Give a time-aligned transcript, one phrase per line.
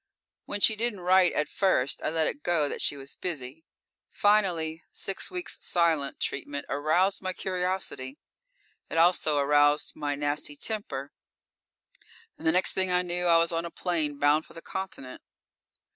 [0.45, 3.63] When she didn't write at first, I let it go that she was busy.
[4.09, 8.17] Finally, six weeks' silent treatment aroused my curiosity.
[8.89, 11.11] It also aroused my nasty temper,
[12.35, 15.21] and the next thing I knew I was on a plane bound for the Continent.